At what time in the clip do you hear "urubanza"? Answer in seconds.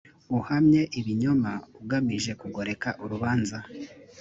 3.03-3.57